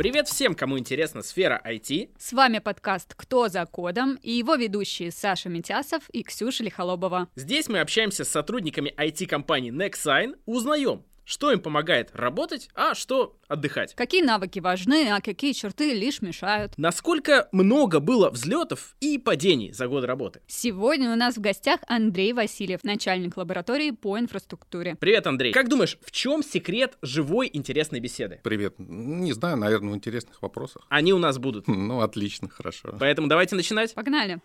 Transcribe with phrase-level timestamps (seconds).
[0.00, 2.12] Привет всем, кому интересна сфера IT.
[2.16, 7.28] С вами подкаст «Кто за кодом» и его ведущие Саша Митясов и Ксюша Лихолобова.
[7.36, 13.94] Здесь мы общаемся с сотрудниками IT-компании Nexign, узнаем, что им помогает работать, а что отдыхать.
[13.94, 16.72] Какие навыки важны, а какие черты лишь мешают.
[16.76, 20.40] Насколько много было взлетов и падений за год работы.
[20.48, 24.96] Сегодня у нас в гостях Андрей Васильев, начальник лаборатории по инфраструктуре.
[24.98, 25.52] Привет, Андрей.
[25.52, 28.40] Как думаешь, в чем секрет живой интересной беседы?
[28.42, 28.74] Привет.
[28.78, 30.84] Не знаю, наверное, в интересных вопросах.
[30.88, 31.66] Они у нас будут.
[31.90, 32.94] Ну, отлично, хорошо.
[33.00, 33.94] Поэтому давайте начинать.
[33.94, 34.38] Погнали.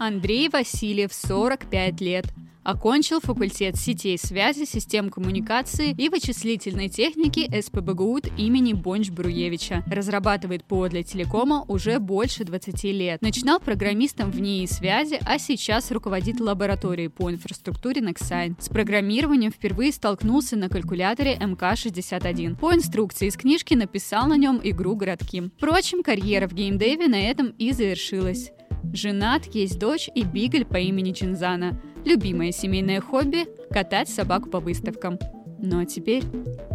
[0.00, 2.26] Андрей Васильев, 45 лет.
[2.64, 9.82] Окончил факультет сетей связи, систем коммуникации и вычислительной техники СПБГУТ имени Бонч-Бруевича.
[9.92, 13.20] Разрабатывает ПО для телекома уже больше 20 лет.
[13.20, 18.54] Начинал программистом в НИИ связи, а сейчас руководит лабораторией по инфраструктуре Nexign.
[18.60, 22.56] С программированием впервые столкнулся на калькуляторе МК-61.
[22.58, 25.50] По инструкции из книжки написал на нем игру «Городки».
[25.56, 28.52] Впрочем, карьера в геймдеве на этом и завершилась.
[28.92, 31.80] Женат, есть дочь и бигль по имени Чинзана.
[32.04, 35.20] Любимое семейное хобби– катать собаку по выставкам.
[35.60, 36.24] Ну а теперь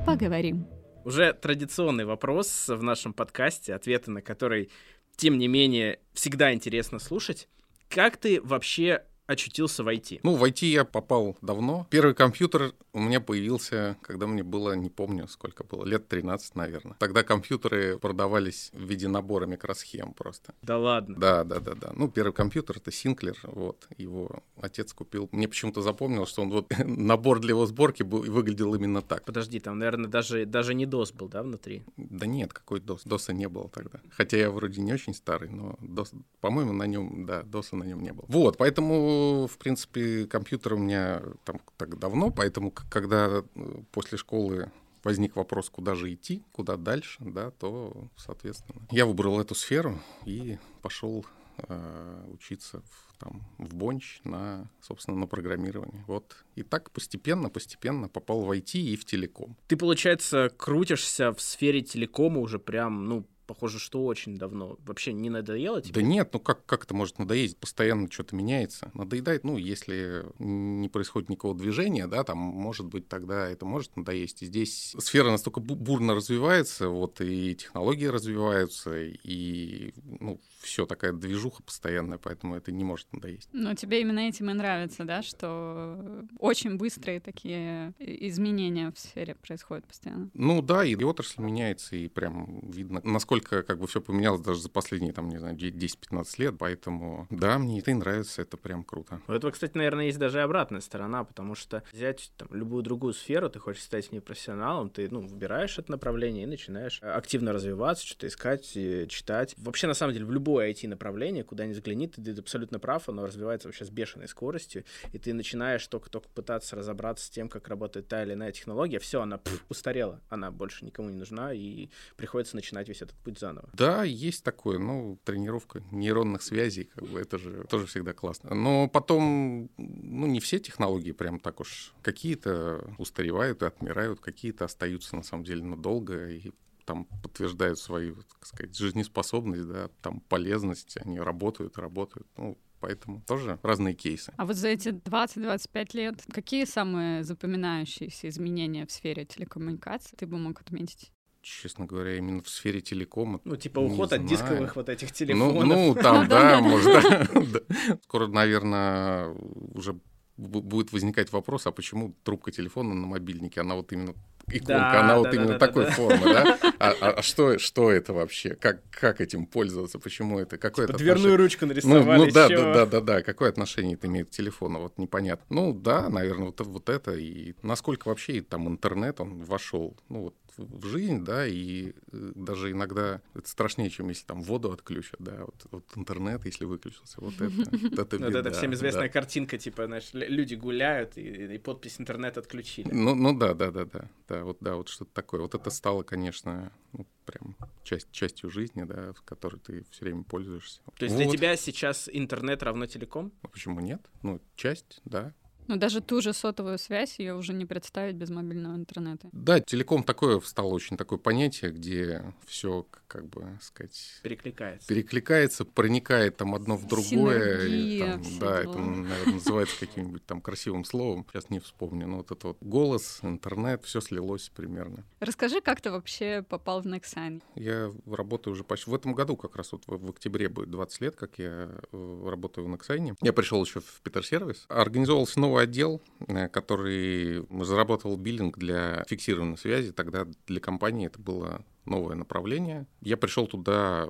[0.05, 0.65] поговорим.
[1.03, 4.69] Уже традиционный вопрос в нашем подкасте, ответы на который,
[5.17, 7.49] тем не менее, всегда интересно слушать.
[7.89, 10.21] Как ты вообще очутился в IT?
[10.23, 11.85] Ну, в IT я попал давно.
[11.89, 16.95] Первый компьютер у меня появился, когда мне было, не помню, сколько было, лет 13, наверное.
[16.99, 20.53] Тогда компьютеры продавались в виде набора микросхем просто.
[20.61, 21.15] Да ладно?
[21.19, 21.91] Да, да, да, да.
[21.95, 25.29] Ну, первый компьютер— это Синклер, вот, его отец купил.
[25.31, 29.25] Мне почему-то запомнилось, что он вот, набор для его сборки был, выглядел именно так.
[29.25, 31.83] Подожди, там, наверное, даже, даже не DOS был, да, внутри?
[31.97, 33.05] Да нет, какой DOS?
[33.05, 33.99] DOS не было тогда.
[34.09, 38.01] Хотя я вроде не очень старый, но DOS, по-моему, на нем, да, DOS на нем
[38.01, 38.25] не было.
[38.29, 39.16] Вот, поэтому
[39.47, 44.71] в принципе, компьютер у меня там так давно, поэтому когда э, после школы
[45.03, 50.57] возник вопрос, куда же идти, куда дальше, да, то, соответственно, я выбрал эту сферу и
[50.81, 51.25] пошел
[51.57, 56.03] э, учиться в, там, в Бонч на, собственно, на программирование.
[56.07, 56.45] Вот.
[56.55, 59.55] И так постепенно, постепенно попал в IT и в телеком.
[59.67, 64.77] Ты, получается, крутишься в сфере телекома уже прям, ну, похоже, что очень давно.
[64.85, 65.93] Вообще не надоело тебе?
[65.93, 67.57] Да нет, ну как, как это может надоесть?
[67.57, 68.91] Постоянно что-то меняется.
[68.93, 74.43] Надоедает, ну, если не происходит никакого движения, да, там, может быть, тогда это может надоесть.
[74.43, 81.63] И здесь сфера настолько бурно развивается, вот, и технологии развиваются, и, ну, все такая движуха
[81.63, 83.49] постоянная, поэтому это не может надоесть.
[83.53, 89.85] Ну, тебе именно этим и нравится, да, что очень быстрые такие изменения в сфере происходят
[89.87, 90.29] постоянно?
[90.33, 94.69] Ну да, и отрасль меняется, и прям видно, насколько как бы все поменялось даже за
[94.69, 99.21] последние, там, не знаю, 10-15 лет, поэтому да, мне это и нравится, это прям круто.
[99.27, 103.13] У этого, кстати, наверное, есть даже и обратная сторона, потому что взять там, любую другую
[103.13, 107.53] сферу, ты хочешь стать в ней профессионалом, ты, ну, выбираешь это направление и начинаешь активно
[107.53, 109.55] развиваться, что-то искать, читать.
[109.57, 113.25] Вообще, на самом деле, в любое IT-направление, куда ни взгляни, ты, ты абсолютно прав, оно
[113.25, 118.07] развивается вообще с бешеной скоростью, и ты начинаешь только-только пытаться разобраться с тем, как работает
[118.07, 122.55] та или иная технология, все, она пф, устарела, она больше никому не нужна, и приходится
[122.55, 123.69] начинать весь этот путь заново.
[123.73, 128.55] Да, есть такое, ну, тренировка нейронных связей, как бы, это же тоже всегда классно.
[128.55, 135.15] Но потом, ну, не все технологии прям так уж, какие-то устаревают и отмирают, какие-то остаются,
[135.15, 136.51] на самом деле, надолго, и
[136.87, 142.27] там подтверждают свою, так сказать, жизнеспособность, да, там полезность, они работают, работают.
[142.37, 144.31] Ну, Поэтому тоже разные кейсы.
[144.37, 150.37] А вот за эти 20-25 лет какие самые запоминающиеся изменения в сфере телекоммуникаций ты бы
[150.37, 151.11] мог отметить?
[151.41, 153.39] честно говоря, именно в сфере телекома.
[153.45, 155.65] Ну, типа уход от дисковых вот этих телефонов.
[155.65, 157.63] Ну, ну там, да, может,
[158.03, 159.33] Скоро, наверное,
[159.73, 159.97] уже
[160.35, 164.13] будет возникать вопрос, а почему трубка телефона на мобильнике, она вот именно
[164.47, 166.57] иконка, да, она да, вот да, именно да, такой да, формы, да?
[166.79, 168.55] А, а, а что, что это вообще?
[168.55, 169.99] Как, как этим пользоваться?
[169.99, 170.57] Почему это?
[170.57, 172.03] Какое типа это дверную ручку нарисовали.
[172.03, 173.21] Ну, ну да, да, да, да, да.
[173.23, 174.79] Какое отношение это имеет к телефону?
[174.79, 175.45] Вот непонятно.
[175.49, 177.15] Ну да, наверное, вот, вот это.
[177.15, 182.71] И насколько вообще там интернет, он вошел, ну вот в жизнь, да, и э, даже
[182.71, 187.35] иногда это страшнее, чем если там воду отключат, да, вот, вот интернет, если выключился, вот
[187.35, 192.37] это, это беда, Это всем известная картинка, типа, знаешь, люди гуляют, и, и подпись интернет
[192.37, 192.89] отключили.
[192.91, 195.41] Ну, ну да, да, да, да, да, вот, да, вот что-то такое.
[195.41, 200.23] Вот это стало, конечно, ну, прям часть, частью жизни, да, в которой ты все время
[200.23, 200.81] пользуешься.
[200.97, 201.23] То есть вот.
[201.23, 203.31] для тебя сейчас интернет равно телеком?
[203.41, 204.01] А почему нет?
[204.23, 205.33] Ну, часть, да,
[205.67, 209.29] Но даже ту же сотовую связь ее уже не представить без мобильного интернета.
[209.31, 214.19] Да, телеком такое стало очень такое понятие, где все, как бы сказать...
[214.23, 214.87] Перекликается.
[214.87, 217.67] Перекликается, проникает там одно в другое.
[217.67, 218.71] Синергия, там, да, дела.
[218.71, 221.25] это, наверное, называется каким-нибудь там красивым словом.
[221.31, 222.07] Сейчас не вспомню.
[222.07, 225.05] Но вот это вот голос, интернет, все слилось примерно.
[225.19, 227.41] Расскажи, как ты вообще попал в Nexign?
[227.55, 228.89] Я работаю уже почти...
[228.89, 232.29] В этом году как раз вот в, в октябре будет 20 лет, как я э,
[232.29, 233.15] работаю в Nexign.
[233.21, 234.65] Я пришел еще в Питер Сервис.
[234.69, 239.91] Организовался новый отдел, э, который разработал биллинг для фиксированной связи.
[239.91, 242.85] Тогда для компании это было новое направление.
[243.01, 244.07] Я пришел туда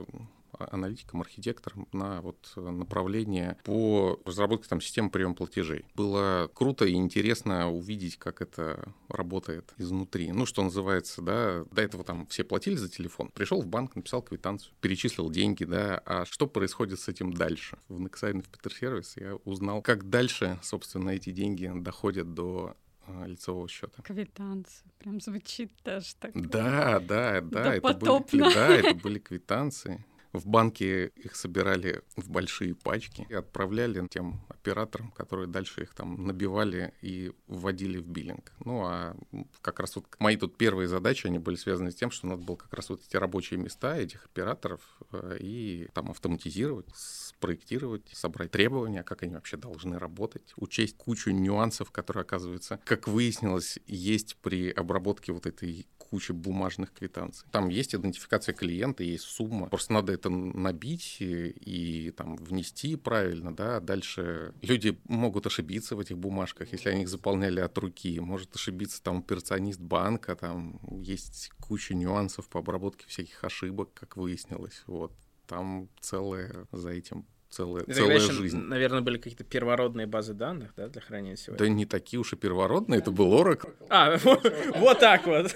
[0.65, 5.85] аналитиком, архитектором на вот направление по разработке там системы приема платежей.
[5.95, 10.31] Было круто и интересно увидеть, как это работает изнутри.
[10.31, 13.29] Ну, что называется, да, до этого там все платили за телефон.
[13.33, 17.77] Пришел в банк, написал квитанцию, перечислил деньги, да, а что происходит с этим дальше?
[17.87, 22.75] В Nexign, в Питер Сервис я узнал, как дальше, собственно, эти деньги доходят до
[23.07, 24.01] а, лицевого счета.
[24.03, 24.85] Квитанция.
[24.99, 26.33] Прям звучит даже так.
[26.33, 30.03] Да, да, да, это были, да, это были квитанции.
[30.37, 36.27] В банке их собирали в большие пачки и отправляли тем операторам, которые дальше их там
[36.27, 38.51] набивали и вводили в биллинг.
[38.65, 39.15] Ну, а
[39.61, 42.55] как раз вот мои тут первые задачи, они были связаны с тем, что надо было
[42.55, 44.81] как раз вот эти рабочие места этих операторов
[45.13, 51.91] э, и там автоматизировать, спроектировать, собрать требования, как они вообще должны работать, учесть кучу нюансов,
[51.91, 57.47] которые, оказывается, как выяснилось, есть при обработке вот этой кучи бумажных квитанций.
[57.51, 59.67] Там есть идентификация клиента, есть сумма.
[59.67, 63.79] Просто надо это набить и, и там внести правильно, да.
[63.79, 68.19] Дальше люди могут ошибиться в этих бумажках, если они их заполняли от руки.
[68.19, 74.83] Может ошибиться там операционист банка, там есть куча нюансов по обработке всяких ошибок, как выяснилось.
[74.87, 75.13] Вот.
[75.47, 78.57] Там целое за этим целая, И целая еще, жизнь.
[78.57, 81.55] наверное, были какие-то первородные базы данных, да, для хранения всего.
[81.55, 83.73] Да не такие уж и первородные, это был Oracle.
[83.89, 84.17] А,
[84.79, 85.55] вот так вот.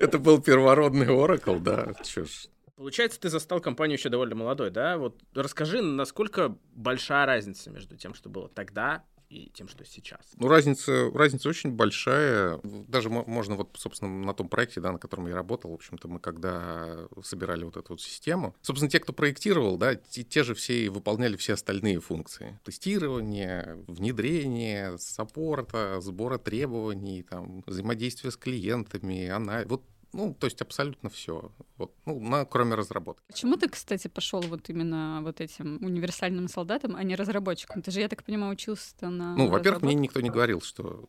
[0.00, 1.94] Это был первородный Oracle, да.
[2.02, 2.48] Чё ж.
[2.76, 4.98] Получается, ты застал компанию еще довольно молодой, да?
[4.98, 10.20] Вот расскажи, насколько большая разница между тем, что было тогда и тем, что сейчас.
[10.36, 12.60] Ну, разница, разница очень большая.
[12.62, 16.06] Даже мо- можно вот, собственно, на том проекте, да, на котором я работал, в общем-то,
[16.06, 20.54] мы когда собирали вот эту вот систему, собственно, те, кто проектировал, да, те, те же
[20.54, 22.60] все и выполняли все остальные функции.
[22.64, 29.64] Тестирование, внедрение, саппорта, сбора требований, там, взаимодействие с клиентами, она...
[29.66, 29.82] Вот
[30.16, 31.52] ну, то есть абсолютно все.
[31.76, 33.22] Вот, ну, на, кроме разработки.
[33.26, 37.82] Почему ты, кстати, пошел вот именно вот этим универсальным солдатом, а не разработчиком?
[37.82, 41.04] Ты же, я так понимаю, учился на Ну, во-первых, мне никто не говорил, что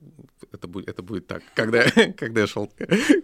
[0.51, 1.41] это будет, это будет так.
[1.55, 1.83] Когда,
[2.17, 2.69] когда я шел...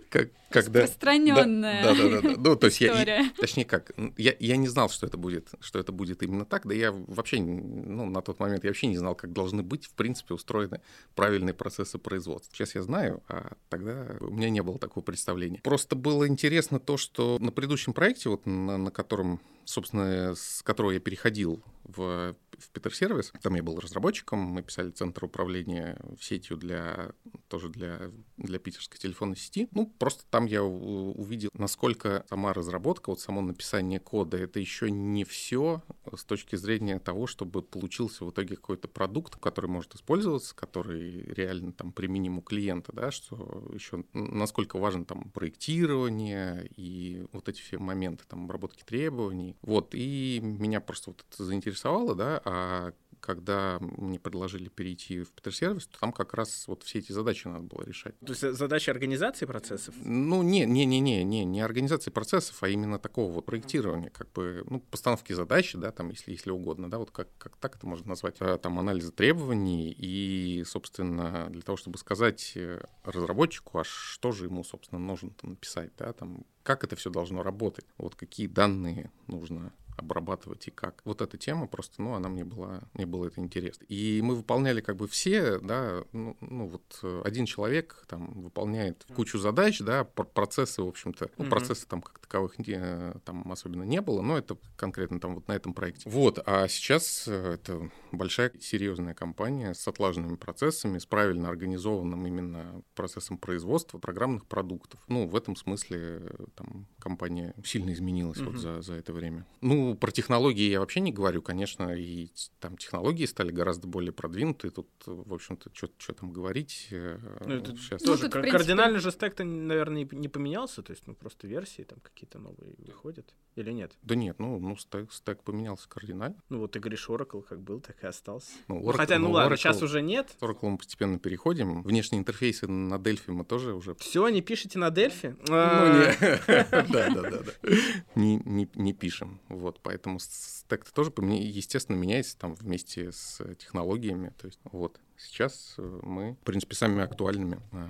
[0.10, 0.82] Как, когда...
[0.84, 2.36] Распространенная Да, да, да, да.
[2.38, 5.92] Ну, то есть я, точнее как, я, я не знал, что это будет, что это
[5.92, 9.34] будет именно так, да я вообще, ну, на тот момент я вообще не знал, как
[9.34, 10.82] должны быть, в принципе, устроены
[11.16, 12.56] правильные процессы производства.
[12.56, 15.60] Сейчас я знаю, а тогда у меня не было такого представления.
[15.74, 20.92] Просто было интересно то, что на предыдущем проекте, вот на, на котором, собственно, с которого
[20.92, 26.58] я переходил в, в Питер Сервис, там я был разработчиком, мы писали центр управления сетью
[26.58, 27.14] для
[27.48, 29.68] тоже для, для питерской телефонной сети.
[29.72, 35.24] Ну, просто там я увидел, насколько сама разработка, вот само написание кода, это еще не
[35.24, 35.82] все
[36.16, 41.72] с точки зрения того, чтобы получился в итоге какой-то продукт, который может использоваться, который реально
[41.74, 47.78] там применим у клиента, да, что еще насколько важно там проектирование и вот эти все
[47.78, 49.56] моменты там обработки требований.
[49.62, 55.56] Вот, и меня просто вот это заинтересовало, да, а когда мне предложили перейти в Питер
[55.56, 58.20] Сервис, то там как раз вот все эти задачи надо было решать.
[58.20, 59.96] То есть задача организации процессов?
[60.03, 64.30] Ну, не, не, не, не, не, не организации процессов, а именно такого вот проектирования, как
[64.34, 67.88] бы, ну, постановки задачи, да, там, если, если угодно, да, вот как, как так это
[67.88, 73.84] можно назвать, а, там, анализа требований и, собственно, для того, чтобы сказать э, разработчику, а
[73.86, 78.48] что же ему, собственно, нужно написать, да, там, как это все должно работать, вот какие
[78.48, 81.02] данные нужно обрабатывать и как.
[81.06, 83.86] Вот эта тема просто, ну, она мне была, мне было это интересно.
[83.90, 89.06] И мы выполняли как бы все, да, ну, ну вот э, один человек там выполняет
[89.16, 93.84] кучу задач, да, пр- процессы, в общем-то, ну, процессы там как таковых не- там особенно
[93.84, 96.10] не было, но это конкретно там вот на этом проекте.
[96.10, 102.82] Вот, а сейчас э, это большая серьезная компания с отлаженными процессами, с правильно организованным именно
[102.96, 105.00] процессом производства программных продуктов.
[105.08, 108.58] Ну, в этом смысле э, там компания сильно изменилась вот Мгм.
[108.60, 109.46] за, за это время.
[109.62, 114.72] Ну, про технологии я вообще не говорю, конечно, и там технологии стали гораздо более продвинутые.
[114.72, 116.88] Тут, в общем-то, что там говорить.
[116.92, 120.92] э, Ну, это щас- Ну, тоже кар- принципе- кардинально же стек-то, наверное, не поменялся, то
[120.92, 123.34] есть, ну, просто версии там какие-то новые выходят.
[123.55, 123.91] Или нет?
[124.01, 126.36] Да нет, ну, ну стек, стек поменялся кардинально.
[126.50, 128.51] Ну вот ты говоришь, Oracle как был, так и остался.
[128.67, 130.36] Ну, Ну, Oracle- хотя, ну, ну, ладно, Oracle- сейчас уже нет.
[130.39, 131.83] С Oracle мы постепенно переходим.
[131.83, 133.95] Внешние интерфейсы на Delphi мы тоже уже...
[133.95, 135.36] Все, не пишете на Дельфи?
[135.48, 136.83] Ну, А, не.
[136.93, 137.72] Да, да, да, да.
[138.15, 139.39] Не, пишем.
[139.50, 144.33] Вот, поэтому стек тоже, естественно, меняется там вместе с технологиями.
[144.39, 147.86] То есть, вот, сейчас э, мы, в принципе, самыми актуальными э,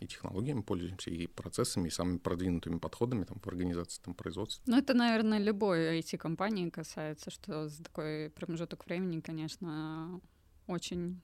[0.00, 4.62] и технологиями пользуемся, и процессами, и самыми продвинутыми подходами там, в организации там, производства.
[4.66, 10.20] Ну, это, наверное, любой IT-компании касается, что за такой промежуток времени, конечно,
[10.66, 11.20] очень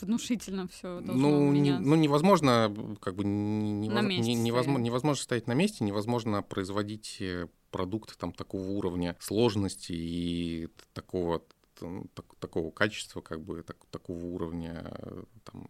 [0.00, 1.88] внушительно все должно Ну, меняться.
[1.88, 8.14] ну, невозможно, как бы, невоз- не- невозможно, невозможно стоять на месте, невозможно производить э, продукты
[8.18, 11.42] там такого уровня сложности и такого,
[12.14, 15.68] так- такого качества, как бы, так- такого уровня, э, там,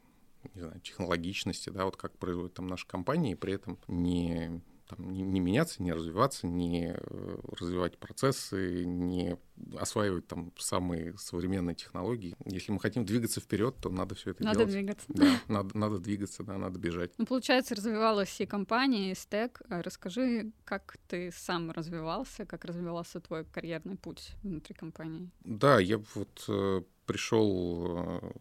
[0.55, 5.11] не знаю, технологичности, да, вот как производят там наши компании, и при этом не там,
[5.11, 9.37] не, не меняться, не развиваться, не э, развивать процессы, не
[9.79, 12.35] осваивать там самые современные технологии.
[12.47, 14.73] Если мы хотим двигаться вперед, то надо все это Надо делать.
[14.73, 15.07] двигаться.
[15.09, 17.13] Да, надо, надо двигаться, да, надо бежать.
[17.19, 19.61] Ну, получается, развивалась и компания, и стек.
[19.69, 25.31] А Расскажи, как ты сам развивался, как развивался твой карьерный путь внутри компании?
[25.45, 28.33] Да, я вот э, пришел э,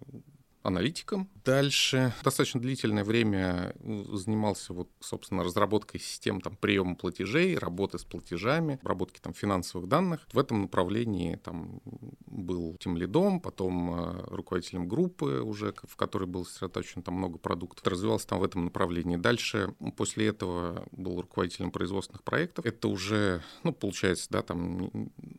[0.67, 1.29] аналитиком.
[1.45, 8.03] Дальше достаточно длительное время э, занимался вот, собственно, разработкой систем там, приема платежей, работы с
[8.03, 10.27] платежами, обработки там финансовых данных.
[10.33, 11.79] В этом направлении там
[12.25, 17.87] был тем лидом, потом э, руководителем группы уже, в которой был сосредоточен там много продуктов.
[17.87, 19.15] Развивался там в этом направлении.
[19.15, 22.65] Дальше, после этого был руководителем производственных проектов.
[22.65, 24.91] Это уже, ну, получается, да, там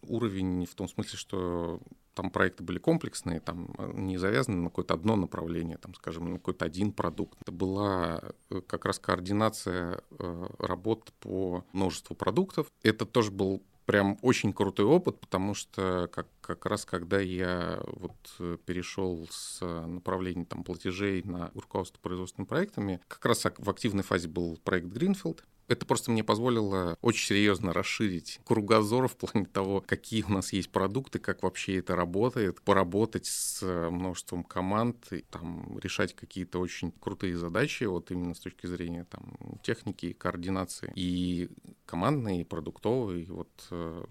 [0.03, 1.81] уровень в том смысле, что
[2.19, 6.39] там проекты были комплексные, там э, не завязаны на какое-то одно направление, там, скажем, на
[6.39, 7.41] какой-то один продукт.
[7.43, 8.21] Это была
[8.51, 12.73] э, как раз координация э, работ по множеству продуктов.
[12.83, 18.17] Это тоже был прям очень крутой опыт, потому что как, как раз когда я вот
[18.65, 24.59] перешел с направления там, платежей на руководство производственными проектами, как раз в активной фазе был
[24.65, 30.31] проект Greenfield, это просто мне позволило очень серьезно расширить кругозор в плане того, какие у
[30.31, 36.15] нас есть продукты, как вообще это работает, поработать с э, множеством команд, и, там, решать
[36.15, 41.51] какие-то очень крутые задачи, вот именно с точки зрения там, техники, координации, и
[41.85, 44.05] командный, и продуктовый, вот э,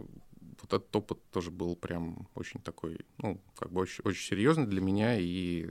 [0.70, 4.82] вот этот опыт тоже был прям очень такой, ну, как бы очень, очень серьезный для
[4.82, 5.68] меня и,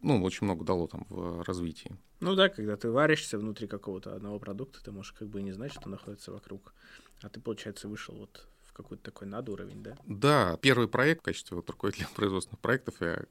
[0.00, 1.96] ну, очень много дало там в развитии.
[2.20, 5.72] Ну да, когда ты варишься внутри какого-то одного продукта, ты можешь как бы не знать,
[5.72, 6.74] что находится вокруг.
[7.22, 9.96] А ты, получается, вышел вот в какой-то такой надуровень, да?
[10.06, 13.24] Да, первый проект в качестве вот руководителя производственных проектов, я,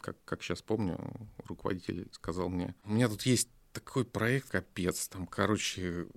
[0.00, 0.98] как, как сейчас помню,
[1.44, 6.08] руководитель сказал мне, у меня тут есть такой проект, капец, там, короче,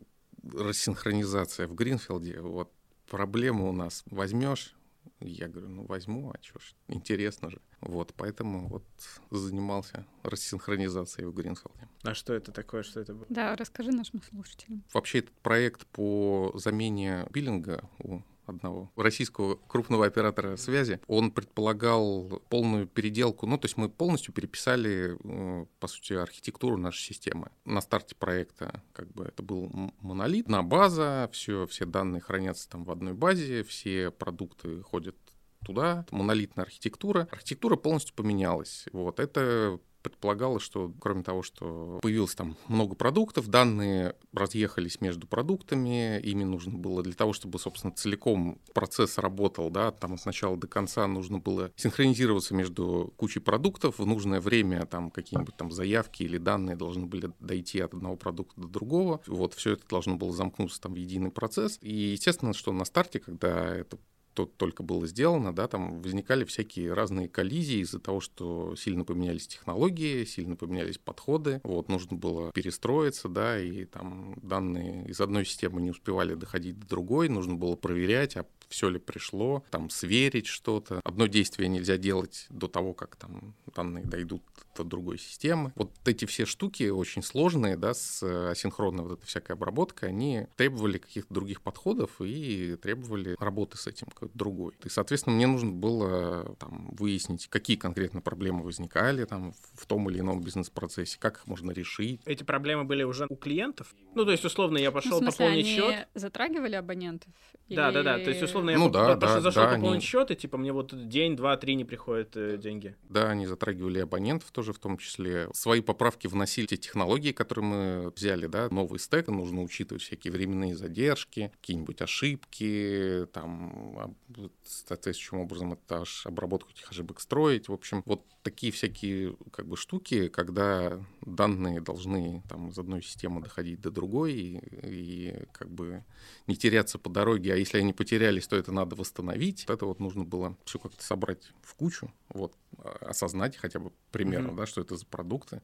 [0.52, 2.72] рассинхронизация в Гринфилде, вот
[3.08, 4.76] проблема у нас, возьмешь?
[5.20, 7.62] Я говорю, ну возьму, а что ж, интересно же.
[7.82, 8.84] Вот, поэтому вот
[9.32, 11.88] занимался рассинхронизацией в Гринфилде.
[12.04, 13.26] А что это такое, что это было?
[13.30, 14.84] Да, расскажи нашим слушателям.
[14.94, 22.88] Вообще этот проект по замене биллинга у одного российского крупного оператора связи, он предполагал полную
[22.88, 27.50] переделку, ну, то есть мы полностью переписали, э, по сути, архитектуру нашей системы.
[27.66, 32.84] На старте проекта как бы это был монолит, на база, все, все данные хранятся там
[32.84, 35.16] в одной базе, все продукты ходят
[35.64, 37.28] туда, монолитная архитектура.
[37.32, 38.86] Архитектура полностью поменялась.
[38.92, 46.20] Вот это предполагалось, что кроме того, что появилось там много продуктов, данные разъехались между продуктами,
[46.20, 50.68] ими нужно было для того, чтобы, собственно, целиком процесс работал, да, там от начала до
[50.68, 56.38] конца нужно было синхронизироваться между кучей продуктов, в нужное время там какие-нибудь там заявки или
[56.38, 60.82] данные должны были дойти от одного продукта до другого, вот, все это должно было замкнуться
[60.82, 63.98] там в единый процесс, и естественно, что на старте, когда это
[64.34, 69.48] то только было сделано, да, там возникали всякие разные коллизии из-за того, что сильно поменялись
[69.48, 75.82] технологии, сильно поменялись подходы, вот, нужно было перестроиться, да, и там данные из одной системы
[75.82, 81.00] не успевали доходить до другой, нужно было проверять, а все ли пришло, там, сверить что-то.
[81.04, 84.42] Одно действие нельзя делать до того, как там данные дойдут
[84.76, 85.72] до другой системы.
[85.76, 90.98] Вот эти все штуки очень сложные, да, с асинхронной вот этой всякой обработкой, они требовали
[90.98, 94.74] каких-то других подходов и требовали работы с этим какой-то другой.
[94.84, 100.20] И, соответственно, мне нужно было там выяснить, какие конкретно проблемы возникали там в том или
[100.22, 102.22] ином бизнес-процессе, как их можно решить.
[102.26, 103.94] Эти проблемы были уже у клиентов?
[104.16, 106.08] Ну, то есть, условно, я Ну, в пошел смысле, пополнить они счет.
[106.16, 107.32] затрагивали абонентов?
[107.70, 108.16] Да, да, да.
[108.18, 110.36] Или- То есть, условно, условно, я Ну да, да, зашел да, пополнить они- счет, и
[110.36, 112.96] типа мне вот день, два, три не приходят э, деньги.
[113.10, 115.50] Да, они затрагивали абонентов тоже в том числе.
[115.54, 120.76] Свои поправки вносили те технологии, которые мы взяли, да, новый стек, нужно учитывать всякие временные
[120.76, 124.16] задержки, какие-нибудь ошибки, там,
[124.64, 127.68] соответствующим образом это обработку этих ошибок строить.
[127.70, 133.42] В общем, вот такие всякие как бы штуки, когда данные должны там из одной системы
[133.42, 136.04] доходить до другой и, и как бы
[136.48, 139.66] не теряться по дороге, а если они потерялись, то это надо восстановить.
[139.68, 144.50] Это вот нужно было все как-то собрать в кучу, вот, а, осознать хотя бы примерно,
[144.50, 144.58] Мгм.
[144.58, 145.64] да, что это за продукты,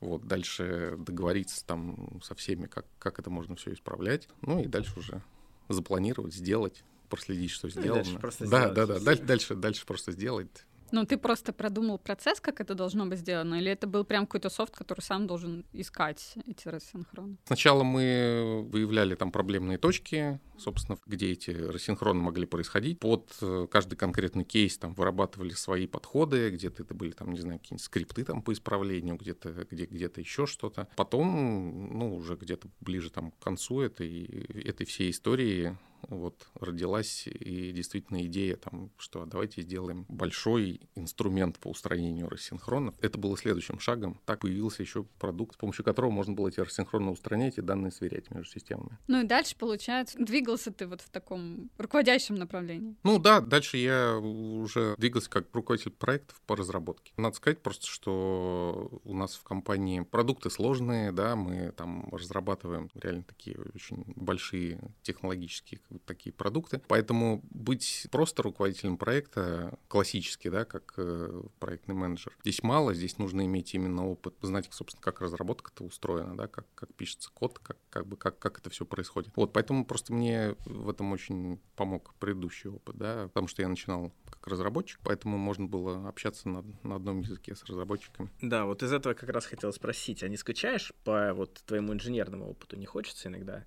[0.00, 4.98] вот, дальше договориться там со всеми, как, как это можно все исправлять, ну и дальше
[4.98, 5.22] уже
[5.70, 8.02] запланировать, сделать, проследить, что Ну сделано.
[8.04, 10.66] дальше просто да, сделать, да, да, дальше, дальше, дальше просто сделать.
[10.92, 14.50] Ну, ты просто продумал процесс, как это должно быть сделано, или это был прям какой-то
[14.50, 17.36] софт, который сам должен искать эти рассинхроны?
[17.44, 23.00] Сначала мы выявляли там проблемные точки, собственно, где эти рассинхроны могли происходить.
[23.00, 27.58] Под э, каждый конкретный кейс там вырабатывали свои подходы, где-то это были там, не знаю,
[27.58, 30.88] какие-нибудь скрипты там по исправлению, где-то где, где-то еще что-то.
[30.96, 34.24] Потом, ну, уже где-то ближе там к концу этой,
[34.64, 35.76] этой всей истории
[36.08, 42.94] вот родилась и действительно идея там, что давайте сделаем большой инструмент по устранению рассинхронов.
[43.00, 44.20] Это было следующим шагом.
[44.24, 48.30] Так появился еще продукт, с помощью которого можно было эти рассинхронно устранять и данные сверять
[48.30, 48.98] между системами.
[49.06, 52.96] Ну и дальше, получается, двигался ты вот в таком руководящем направлении.
[53.02, 57.12] Ну да, дальше я уже двигался как руководитель проектов по разработке.
[57.16, 63.24] Надо сказать просто, что у нас в компании продукты сложные, да, мы там разрабатываем реально
[63.24, 66.80] такие очень большие технологические вот такие продукты.
[66.88, 73.44] Поэтому быть просто руководителем проекта классически, да, как э, проектный менеджер, здесь мало, здесь нужно
[73.46, 78.06] иметь именно опыт, знать, собственно, как разработка-то устроена, да, как, как пишется код, как, как
[78.06, 79.32] бы как, как это все происходит.
[79.36, 84.12] Вот, поэтому просто мне в этом очень помог предыдущий опыт, да, потому что я начинал
[84.30, 88.30] как разработчик, поэтому можно было общаться на, на одном языке с разработчиками.
[88.40, 92.50] Да, вот из этого как раз хотел спросить, а не скучаешь по вот твоему инженерному
[92.50, 92.76] опыту?
[92.76, 93.64] Не хочется иногда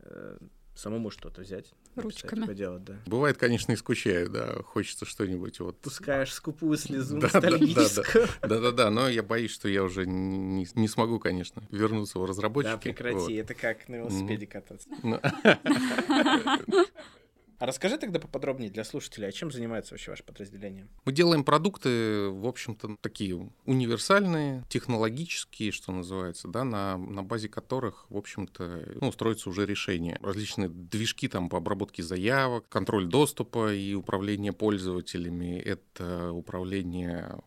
[0.00, 0.38] э,
[0.74, 1.72] самому что-то взять?
[1.96, 2.46] написать, Ручками.
[2.46, 2.94] Поделать, да.
[3.06, 5.78] Бывает, конечно, и скучаю, да, хочется что-нибудь вот...
[5.80, 7.50] Пускаешь скупую слезу Да, да, да, да.
[7.50, 8.28] ностальгическую.
[8.42, 12.72] Да-да-да, но я боюсь, что я уже не, не смогу, конечно, вернуться в разработчики.
[12.72, 13.30] Да, прекрати, Вот.
[13.30, 14.88] это как на велосипеде кататься.
[17.64, 20.86] А расскажи тогда поподробнее для слушателей, а чем занимается вообще ваше подразделение?
[21.06, 28.04] Мы делаем продукты, в общем-то, такие универсальные, технологические, что называется, да, на, на базе которых,
[28.10, 30.18] в общем-то, ну, строятся уже решения.
[30.20, 37.38] Различные движки там по обработке заявок, контроль доступа и управление пользователями, это управление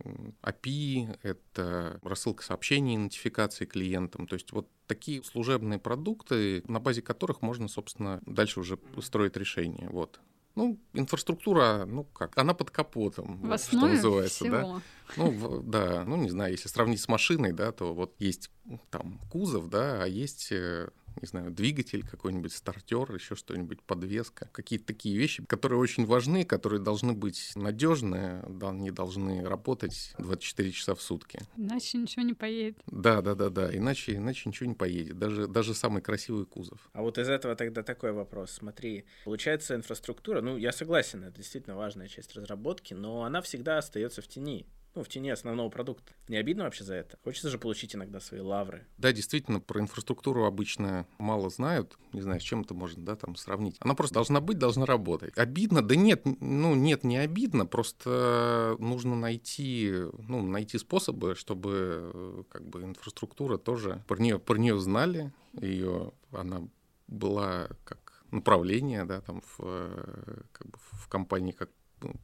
[0.42, 4.26] API, это рассылка сообщений нотификации клиентам.
[4.26, 9.88] То есть вот такие служебные продукты, на базе которых можно, собственно, дальше уже строить решения.
[9.89, 10.19] Вот.
[10.56, 14.60] Ну, инфраструктура, ну как, она под капотом, В вот, что называется, да.
[14.63, 14.82] всего.
[15.17, 18.50] Ну, в- да, ну, не знаю, если сравнить с машиной, да, то вот есть
[18.89, 20.89] там кузов, да, а есть, э,
[21.22, 24.50] не знаю, двигатель какой-нибудь, стартер, еще что-нибудь, подвеска.
[24.52, 30.72] Какие-то такие вещи, которые очень важны, которые должны быть надежные, да, не должны работать 24
[30.72, 31.40] часа в сутки.
[31.56, 32.78] Иначе ничего не поедет.
[32.88, 36.90] Да, да, да, да, иначе, иначе ничего не поедет, даже, даже самый красивый кузов.
[36.94, 38.52] А вот из этого тогда такой вопрос.
[38.52, 44.22] Смотри, получается инфраструктура, ну, я согласен, это действительно важная часть разработки, но она всегда остается
[44.22, 44.66] в тени.
[44.98, 46.12] Ну, в тени основного продукта.
[46.28, 47.20] Не обидно вообще за это?
[47.24, 48.88] Хочется же получить иногда свои лавры.
[48.98, 52.00] Да, действительно, про инфраструктуру обычно мало знают.
[52.14, 53.76] Не знаю, с чем это можно, да, там сравнить.
[53.80, 55.38] Она просто должна быть, должна работать.
[55.38, 55.84] Обидно?
[55.84, 57.68] Да нет, ну нет, не обидно.
[57.68, 59.94] Просто нужно найти,
[60.28, 65.32] ну, найти способы, чтобы как бы инфраструктура тоже про нее, про нее знали,
[65.62, 66.68] ее, она
[67.08, 71.70] была как направление, да, там в, э, как бы в компании как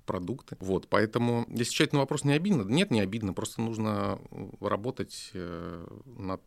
[0.06, 0.58] продукты.
[0.60, 2.64] Вот, поэтому, если отвечать на вопрос, не обидно?
[2.64, 4.20] Нет, не обидно, просто нужно
[4.60, 6.42] работать э, над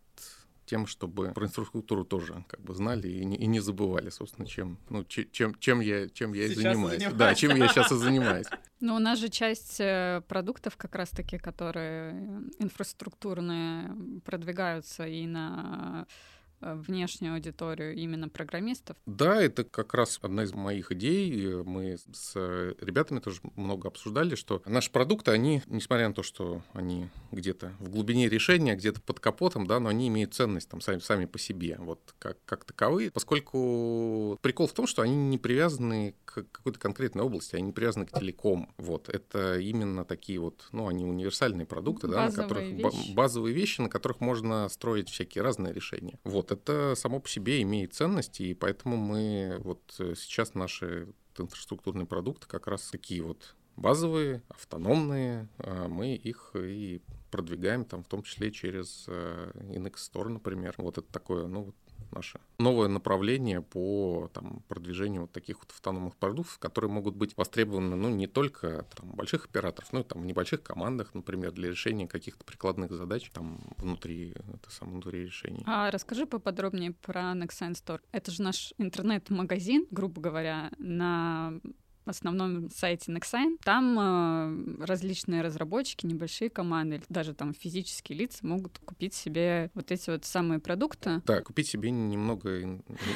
[0.67, 4.79] тем, чтобы про инфраструктуру тоже как бы знали и не, и не забывали, собственно, чем,
[4.91, 6.99] ну, че- чем, чем я, чем я и занимаюсь.
[6.99, 7.15] занимаешься.
[7.15, 8.47] Да, чем я сейчас и занимаюсь.
[8.81, 16.13] Но у нас же часть э, продуктов как раз-таки, которые инфраструктурные, продвигаются и на э,
[16.61, 18.97] внешнюю аудиторию именно программистов.
[19.07, 21.63] Да, это как раз одна из моих идей.
[21.65, 22.35] Мы с
[22.81, 27.91] ребятами тоже много обсуждали, что наши продукты, они, несмотря на то, что они где-то в
[27.91, 31.77] глубине решения, где-то под капотом, да, но они имеют ценность там сами, сами по себе,
[31.79, 37.25] вот как, как таковые, поскольку прикол в том, что они не привязаны к какой-то конкретной
[37.25, 38.73] области, они не привязаны к телеком.
[38.79, 43.15] Вот, это именно такие вот, ну, они универсальные продукты, да, на Базовые которых вещи.
[43.15, 46.19] базовые вещи, на которых можно строить всякие разные решения.
[46.25, 52.07] Вот, это само по себе имеет ценность, и поэтому мы вот э, сейчас наши инфраструктурные
[52.07, 58.23] продукты как раз такие вот базовые, автономные, а мы их и продвигаем там, в том
[58.23, 60.75] числе через э, Index Store, например.
[60.79, 61.77] Вот это такое, ну, вот
[62.13, 67.97] наше новое направление по там, продвижению вот таких вот автономных продуктов, которые могут быть востребованы
[67.97, 72.07] ну, не только там, больших операторов, но и там, в небольших командах, например, для решения
[72.07, 75.63] каких-то прикладных задач там, внутри, это сам, внутри решений.
[75.67, 78.01] А расскажи поподробнее про Nexen Store.
[78.13, 81.61] Это же наш интернет-магазин, грубо говоря, на
[82.11, 83.57] основном сайте Nexign.
[83.63, 90.11] Там э, различные разработчики, небольшие команды, даже там физические лица могут купить себе вот эти
[90.11, 91.23] вот самые продукты.
[91.27, 92.63] Да, купить себе немного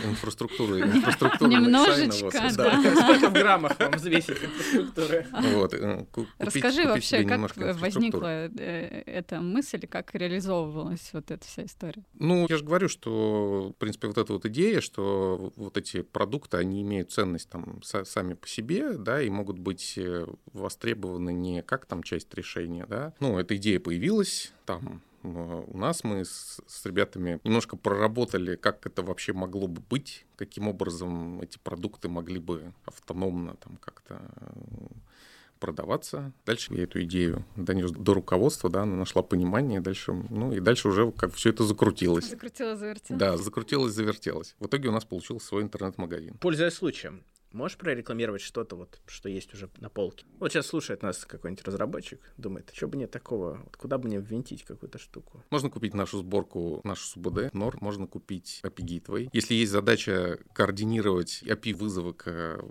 [0.04, 0.80] инфраструктуры.
[1.40, 2.80] Немножечко, да.
[3.02, 5.26] Сколько в граммах вам взвесить инфраструктуры?
[5.32, 5.74] Вот.
[5.74, 6.04] Э,
[6.38, 12.04] Расскажи вообще, как возникла э, эта мысль, как реализовывалась вот эта вся история?
[12.14, 16.56] Ну, я же говорю, что, в принципе, вот эта вот идея, что вот эти продукты,
[16.56, 21.86] они имеют ценность там сами по себе, да, и могут быть э, востребованы не как
[21.86, 23.14] там часть решения, да.
[23.20, 29.02] Ну, эта идея появилась, там у нас мы с, с ребятами немножко проработали, как это
[29.02, 34.86] вообще могло бы быть, каким образом эти продукты могли бы автономно там как-то э,
[35.58, 36.32] продаваться.
[36.46, 40.88] Дальше я эту идею донес до руководства, да, она нашла понимание, дальше, ну и дальше
[40.88, 42.30] уже как все это закрутилось.
[42.30, 43.20] Закрутилось, завертелось.
[43.20, 44.56] Да, закрутилось, завертелось.
[44.58, 46.38] В итоге у нас получился свой интернет-магазин.
[46.38, 50.24] Пользуясь случаем, Можешь прорекламировать что-то, вот, что есть уже на полке?
[50.38, 54.06] Вот сейчас слушает нас какой-нибудь разработчик, думает, а что бы мне такого, вот куда бы
[54.08, 55.42] мне ввинтить какую-то штуку?
[55.50, 59.30] Можно купить нашу сборку, нашу СУБД, NOR, можно купить API Gateway.
[59.32, 62.64] Если есть задача координировать API-вызовы к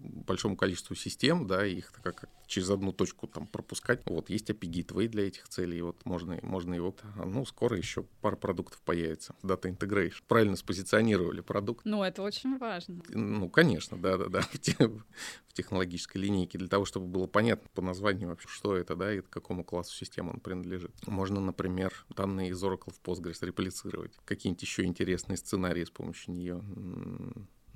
[0.00, 5.06] большому количеству систем, да, их как через одну точку там пропускать, вот, есть API Gateway
[5.06, 10.14] для этих целей, вот, можно, можно его, ну, скоро еще пара продуктов появится, Data Integration.
[10.26, 11.84] Правильно спозиционировали продукт.
[11.84, 13.02] Ну, это очень важно.
[13.08, 14.40] Ну, конечно, да, да, да,
[15.48, 19.20] в технологической линейке, для того, чтобы было понятно по названию вообще, что это, да, и
[19.20, 20.92] к какому классу системы он принадлежит.
[21.06, 26.62] Можно, например, данные из Oracle в Postgres реплицировать, какие-нибудь еще интересные сценарии с помощью нее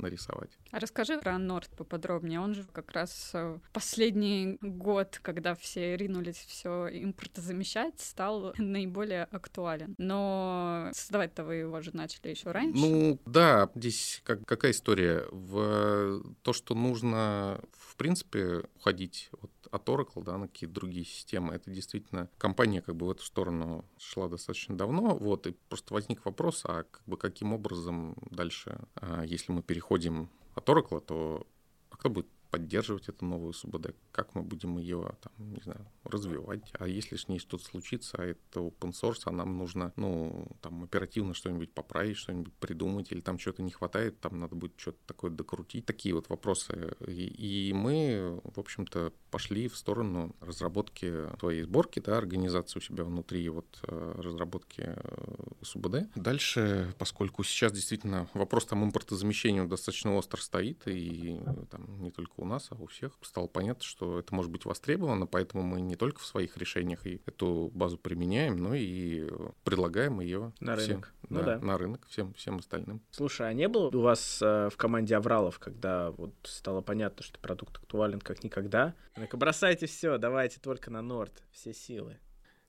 [0.01, 0.51] нарисовать.
[0.71, 2.41] А расскажи про Норд поподробнее.
[2.41, 9.95] Он же как раз э, последний год, когда все ринулись все импортозамещать, стал наиболее актуален.
[9.99, 12.81] Но создавать-то вы его же начали еще раньше.
[12.81, 15.25] Ну да, здесь как, какая история?
[15.31, 21.55] В то, что нужно, в принципе, уходить от от Oracle да, на какие-то другие системы.
[21.55, 25.15] Это действительно компания как бы в эту сторону шла достаточно давно.
[25.17, 30.29] Вот, и просто возник вопрос, а как бы каким образом дальше, а, если мы переходим
[30.55, 31.47] от Oracle, то
[31.91, 36.73] а кто будет поддерживать эту новую СУБД, как мы будем ее, там, не знаю, развивать.
[36.79, 40.83] А если с ней что-то случится, а это open source, а нам нужно, ну, там,
[40.83, 45.31] оперативно что-нибудь поправить, что-нибудь придумать, или там что-то не хватает, там надо будет что-то такое
[45.31, 45.87] докрутить.
[45.87, 46.95] Такие вот вопросы.
[47.07, 53.05] И, и мы, в общем-то, пошли в сторону разработки твоей сборки, да, организации у себя
[53.05, 56.09] внутри вот э, разработки э, СУБД.
[56.15, 61.41] Дальше, поскольку сейчас действительно вопрос там импортозамещения достаточно остро стоит, и
[61.71, 65.27] там не только у нас, а у всех стало понятно, что это может быть востребовано,
[65.27, 69.29] поэтому мы не только в своих решениях и эту базу применяем, но и
[69.65, 71.15] предлагаем ее на всем, рынок.
[71.23, 71.59] Да, ну, да.
[71.59, 73.01] на рынок всем всем остальным.
[73.11, 77.39] Слушай, а не было у вас э, в команде авралов, когда вот стало понятно, что
[77.39, 78.95] продукт актуален как никогда?
[79.21, 82.19] Ну-ка, бросайте все, давайте только на Норд, все силы.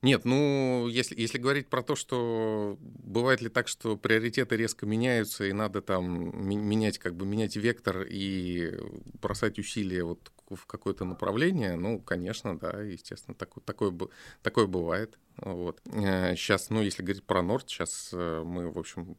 [0.01, 5.45] Нет, ну, если, если говорить про то, что бывает ли так, что приоритеты резко меняются,
[5.45, 8.77] и надо там менять, как бы менять вектор и
[9.21, 13.93] бросать усилия вот в какое-то направление, ну, конечно, да, естественно, такое, такое,
[14.41, 15.17] такое бывает.
[15.37, 15.79] Вот.
[15.85, 19.15] Сейчас, э, ну, если говорить про Норд, сейчас э, мы, в общем,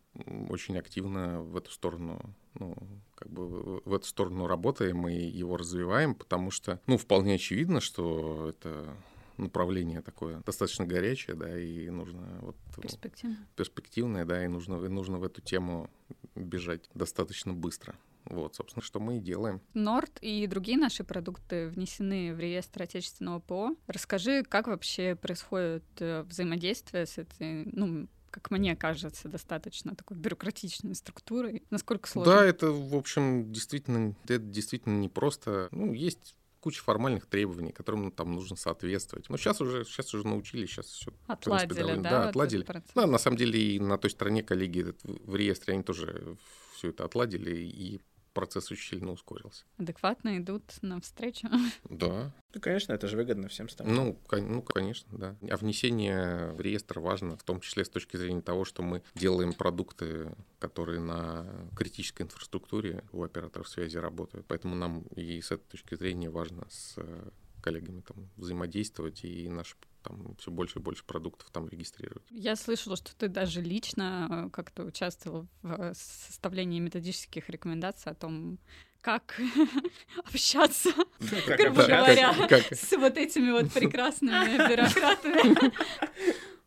[0.51, 2.77] очень активно в эту сторону, ну,
[3.15, 8.49] как бы в эту сторону работаем и его развиваем, потому что, ну, вполне очевидно, что
[8.51, 8.95] это
[9.39, 15.19] направление такое достаточно горячее, да, и нужно вот перспективное, перспективное да, и нужно, и нужно
[15.19, 15.91] в эту тему
[16.35, 17.95] бежать достаточно быстро.
[18.25, 19.61] Вот, собственно, что мы и делаем.
[19.75, 23.75] Норд и другие наши продукты внесены в реестр отечественного ПО.
[23.89, 30.95] Расскажи, как вообще происходит э, взаимодействие с этой, ну, как мне кажется, достаточно такой бюрократичной
[30.95, 31.63] структурой.
[31.71, 32.33] Насколько сложно?
[32.33, 35.69] Да, это, в общем, действительно, это действительно непросто.
[35.71, 39.29] Ну, есть куча формальных требований, которым там нужно соответствовать.
[39.29, 42.67] Но сейчас уже, сейчас уже научились, сейчас все отладили, довольно, да, да, отладили.
[42.95, 46.37] Да, на самом деле и на той стороне коллеги в реестре они тоже
[46.75, 48.01] все это отладили и
[48.33, 49.65] процесс очень сильно ускорился.
[49.79, 51.49] Адекватно идут навстречу.
[51.89, 52.33] Да.
[52.55, 53.97] Ну, конечно, это же выгодно всем сторонам.
[53.97, 55.37] Ну, кон- ну, конечно, да.
[55.51, 59.53] А внесение в реестр важно, в том числе с точки зрения того, что мы делаем
[59.53, 64.47] продукты, которые на критической инфраструктуре у операторов связи работают.
[64.47, 67.31] Поэтому нам и с этой точки зрения важно с э,
[67.63, 72.23] коллегами там взаимодействовать и наш там все больше и больше продуктов там регистрировать.
[72.31, 78.15] Я слышала, что ты даже лично э, как-то участвовал в э, составлении методических рекомендаций о
[78.15, 78.59] том,
[79.01, 79.41] как
[80.25, 80.91] общаться,
[81.47, 81.87] Как грубо общаться.
[81.89, 85.73] говоря, Как- с вот этими вот прекрасными бюрократами.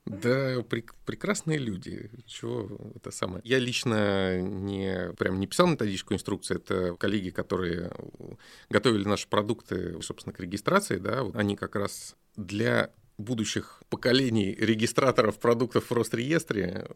[0.05, 2.11] Да, прек- прекрасные люди.
[2.27, 3.41] Чего это самое?
[3.43, 6.57] Я лично не прям не писал методическую инструкцию.
[6.57, 7.91] Это коллеги, которые
[8.69, 15.39] готовили наши продукты, собственно, к регистрации, да, вот они как раз для будущих поколений регистраторов
[15.39, 16.87] продуктов в Росреестре,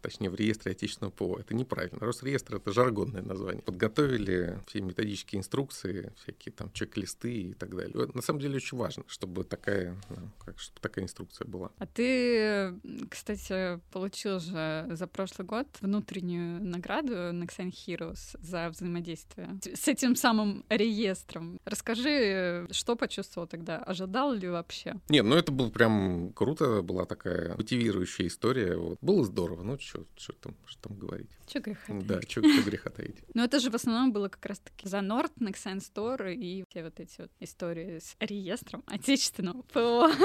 [0.00, 1.98] точнее в реестре отечественного ПО, это неправильно.
[2.00, 3.62] Росреестр— это жаргонное название.
[3.62, 7.92] Подготовили все методические инструкции, всякие там чек-листы и так далее.
[7.94, 11.70] Вот На самом деле очень важно, чтобы такая, ну, как, чтобы такая инструкция была.
[11.78, 12.74] А ты,
[13.08, 20.64] кстати, получил же за прошлый год внутреннюю награду Nexen Heroes за взаимодействие с этим самым
[20.68, 21.58] реестром.
[21.64, 23.78] Расскажи, что почувствовал тогда?
[23.78, 24.94] Ожидал ли вообще?
[25.08, 28.76] Нет, ну это было прям круто, была такая мотивирующая история.
[28.76, 28.98] Вот.
[29.00, 30.04] Было здорово, ну что
[30.40, 31.30] там, что там говорить.
[31.46, 31.92] Че греха?
[32.02, 33.16] Да, что греха таить.
[33.34, 37.00] Но это же в основном было как раз-таки за Nord, Nexen Store и все вот
[37.00, 40.10] эти вот истории с реестром отечественного ПО.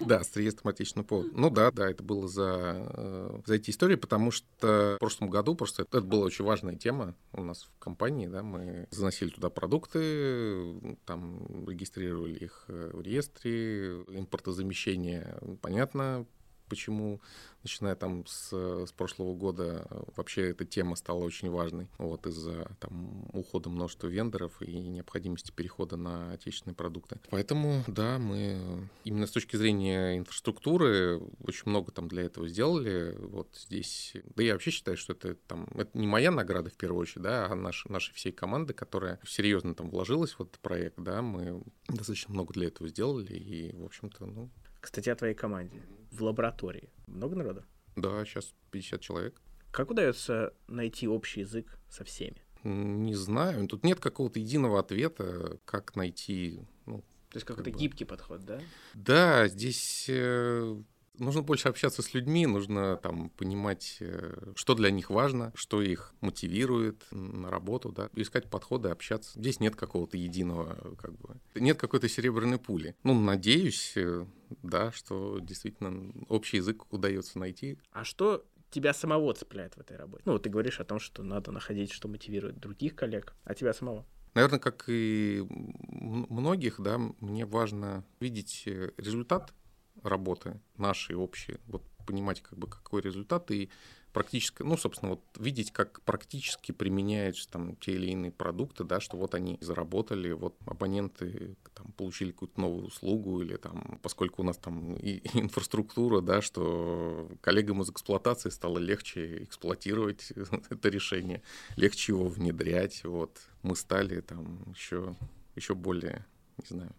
[0.00, 1.24] Да, с реестром отечественного ПО.
[1.32, 5.54] Ну да, да, это было за, э, за эти истории, потому что в прошлом году
[5.54, 9.50] просто это, это была очень важная тема у нас в компании, да, мы заносили туда
[9.50, 15.13] продукты, там регистрировали их э, в реестре, импортозамещение,
[15.60, 16.26] понятно,
[16.68, 17.20] почему,
[17.62, 21.88] начиная там с, с прошлого года, вообще эта тема стала очень важной.
[21.98, 27.20] Вот из-за там ухода множества вендоров и необходимости перехода на отечественные продукты.
[27.30, 33.16] Поэтому, да, мы именно с точки зрения инфраструктуры очень много там для этого сделали.
[33.18, 37.02] Вот здесь, да я вообще считаю, что это там, это не моя награда в первую
[37.02, 41.22] очередь, да, а наш, нашей всей команды, которая серьезно там вложилась в этот проект, да,
[41.22, 44.50] мы достаточно много для этого сделали и, в общем-то, ну,
[44.84, 45.80] Кстати, о твоей команде.
[46.10, 47.64] В лаборатории много народу?
[47.96, 49.40] да, сейчас 50 человек.
[49.70, 52.36] Как удается найти общий язык со всеми?
[52.64, 56.60] Не знаю, тут нет какого-то единого ответа, как найти.
[56.84, 56.98] Ну,
[57.30, 57.78] То есть какой-то бы.
[57.78, 58.60] гибкий подход, да?
[58.92, 60.76] да, здесь э,
[61.18, 66.14] нужно больше общаться с людьми, нужно там понимать, э, что для них важно, что их
[66.20, 69.38] мотивирует на работу, да, искать подходы, общаться.
[69.38, 72.96] Здесь нет какого-то единого, э, как бы, нет какой-то серебряной пули.
[73.02, 74.26] Ну, надеюсь, э,
[74.62, 77.78] да, что действительно общий язык удается найти.
[77.92, 80.22] А что тебя самого цепляет в этой работе?
[80.26, 83.72] Ну, вот ты говоришь о том, что надо находить, что мотивирует других коллег, а тебя
[83.72, 84.04] самого?
[84.34, 88.64] Наверное, как и многих, да, мне важно видеть
[88.96, 89.54] результат
[90.02, 93.70] работы нашей общей, вот понимать, как бы, какой результат и
[94.12, 99.16] практически, ну, собственно, вот видеть, как практически применяются там те или иные продукты, да, что
[99.16, 104.56] вот они заработали, вот абоненты там получили какую-то новую услугу или там, поскольку у нас
[104.56, 110.32] там и инфраструктура, да, что коллегам из эксплуатации стало легче эксплуатировать
[110.70, 111.42] это решение,
[111.76, 115.16] легче его внедрять, вот, мы стали там еще,
[115.56, 116.24] еще более,
[116.58, 116.94] не знаю,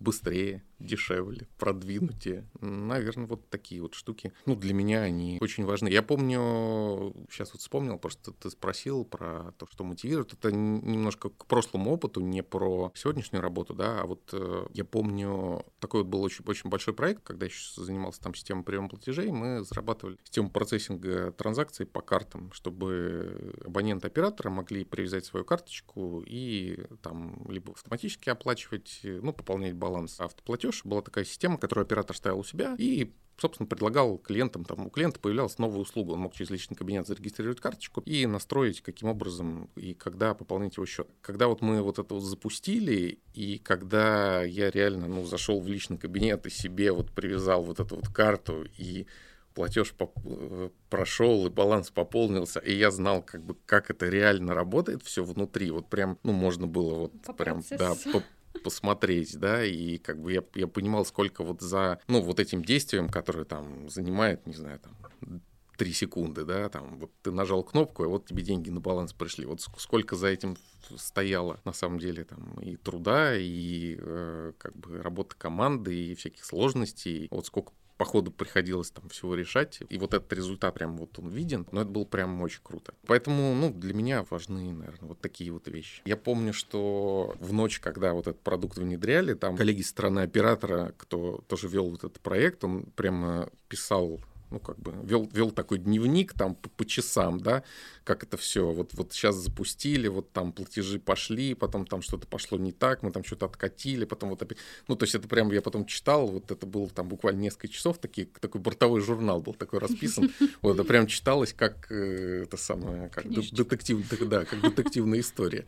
[0.00, 2.46] быстрее, дешевле, продвинутее.
[2.60, 4.32] Наверное, вот такие вот штуки.
[4.46, 5.88] Ну, для меня они очень важны.
[5.88, 10.32] Я помню, сейчас вот вспомнил, просто ты спросил про то, что мотивирует.
[10.32, 15.64] Это немножко к прошлому опыту, не про сегодняшнюю работу, да, а вот э, я помню,
[15.80, 19.30] такой вот был очень, очень большой проект, когда я еще занимался там системой приема платежей,
[19.30, 26.86] мы зарабатывали систему процессинга транзакций по картам, чтобы абоненты оператора могли привязать свою карточку и
[27.02, 30.67] там либо автоматически оплачивать, э, ну, пополнять баланс автоплатеж.
[30.84, 35.20] Была такая система, которую оператор ставил у себя и собственно, предлагал клиентам, там, у клиента
[35.20, 39.94] появлялась новая услуга, он мог через личный кабинет зарегистрировать карточку и настроить, каким образом и
[39.94, 41.08] когда пополнить его счет.
[41.22, 45.98] Когда вот мы вот это вот запустили, и когда я реально, ну, зашел в личный
[45.98, 49.06] кабинет и себе вот привязал вот эту вот карту, и
[49.54, 55.02] платеж поп- прошел, и баланс пополнился, и я знал, как бы, как это реально работает
[55.02, 58.12] все внутри, вот прям, ну, можно было вот По прям, да, процессу.
[58.12, 58.22] по-
[58.58, 63.08] посмотреть, да, и как бы я, я понимал, сколько вот за, ну, вот этим действием,
[63.08, 65.42] которое там занимает, не знаю, там,
[65.78, 69.46] три секунды, да, там, вот ты нажал кнопку, и вот тебе деньги на баланс пришли.
[69.46, 70.56] Вот ск- сколько за этим
[70.96, 76.44] стояло, на самом деле, там, и труда, и э, как бы работы команды, и всяких
[76.44, 77.28] сложностей.
[77.30, 79.80] Вот сколько по ходу приходилось там всего решать.
[79.90, 82.94] И вот этот результат прям вот он виден, но это было прям очень круто.
[83.06, 86.00] Поэтому, ну, для меня важны, наверное, вот такие вот вещи.
[86.04, 90.94] Я помню, что в ночь, когда вот этот продукт внедряли, там коллеги со стороны оператора,
[90.96, 95.78] кто тоже вел вот этот проект, он прямо писал ну, как бы вел, вел такой
[95.78, 97.62] дневник там по, по часам, да,
[98.04, 98.70] как это все.
[98.70, 103.10] Вот, вот сейчас запустили, вот там платежи пошли, потом там что-то пошло не так, мы
[103.10, 104.58] там что-то откатили, потом вот опять...
[104.86, 107.98] Ну, то есть это прям я потом читал, вот это было там буквально несколько часов,
[107.98, 110.30] такие, такой бортовой журнал был такой расписан.
[110.62, 115.66] Вот это прям читалось как э, это самое, как детектив, да, как детективная история.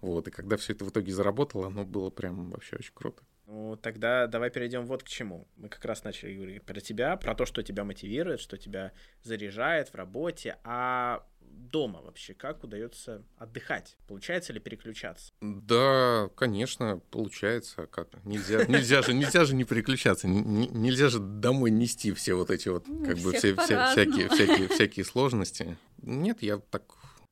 [0.00, 3.22] Вот, и когда все это в итоге заработало, оно было прям вообще очень круто.
[3.54, 5.46] Ну, тогда давай перейдем вот к чему.
[5.56, 8.90] Мы как раз начали говорить про тебя, про то, что тебя мотивирует, что тебя
[9.22, 13.96] заряжает в работе, а дома вообще как удается отдыхать?
[14.08, 15.32] Получается ли переключаться?
[15.40, 17.86] Да, конечно, получается.
[17.86, 22.68] Как нельзя, нельзя же, нельзя же не переключаться, нельзя же домой нести все вот эти
[22.68, 25.78] вот как бы все, все всякие, всякие, всякие сложности.
[26.02, 26.82] Нет, я так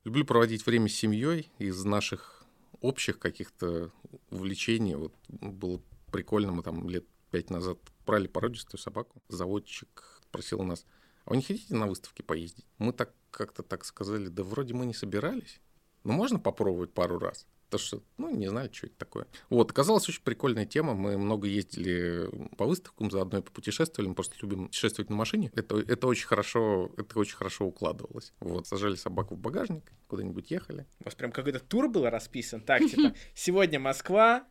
[0.04, 2.44] люблю проводить время с семьей из наших
[2.80, 3.90] общих каких-то
[4.30, 4.94] увлечений.
[4.94, 5.80] Вот было
[6.12, 9.22] прикольно, мы там лет пять назад брали породистую собаку.
[9.29, 10.87] Заводчик просил нас,
[11.25, 12.66] а вы не хотите на выставке поездить?
[12.79, 15.61] Мы так как-то так сказали, да вроде мы не собирались.
[16.05, 17.46] Но можно попробовать пару раз.
[17.72, 19.27] Потому что, ну, не знали, что это такое.
[19.48, 20.92] Вот, оказалась очень прикольная тема.
[20.92, 24.11] Мы много ездили по выставкам, заодно и попутешествовали.
[24.11, 25.51] Мы просто любим путешествовать на машине.
[25.55, 28.35] Это, это очень хорошо, это очень хорошо укладывалось.
[28.40, 30.87] Вот, сажали собаку в багажник, куда-нибудь ехали.
[31.01, 32.61] У вас прям какой-то тур был расписан.
[32.61, 34.46] Так, типа, сегодня Москва,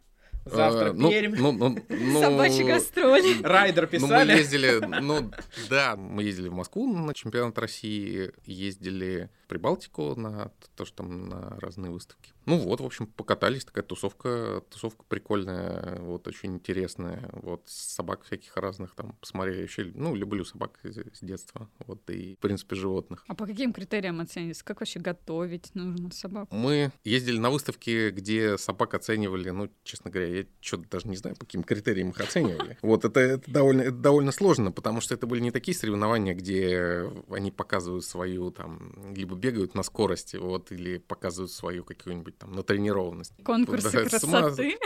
[0.45, 1.35] Завтра а, ну, Пермь.
[1.37, 3.41] Ну, ну, ну, Собачьи гастроли.
[3.43, 4.27] Райдер писали.
[4.27, 5.31] Ну, мы ездили, ну,
[5.69, 11.59] да, мы ездили в Москву на чемпионат России, ездили Прибалтику на то, что там на
[11.59, 12.31] разные выставки.
[12.45, 18.55] Ну вот, в общем, покатались, такая тусовка, тусовка прикольная, вот, очень интересная, вот, собак всяких
[18.55, 23.25] разных там посмотрели, еще, ну, люблю собак с детства, вот, и, в принципе, животных.
[23.27, 24.63] А по каким критериям оценивается?
[24.63, 26.55] Как вообще готовить нужно собаку?
[26.55, 31.35] Мы ездили на выставки, где собак оценивали, ну, честно говоря, я что-то даже не знаю,
[31.35, 32.77] по каким критериям их оценивали.
[32.91, 37.09] Вот, это, это, довольно, это довольно сложно, потому что это были не такие соревнования, где
[37.29, 43.33] они показывают свою, там, либо бегают на скорости, вот, или показывают свою какую-нибудь там натренированность.
[43.43, 44.77] Конкурсы да, красоты.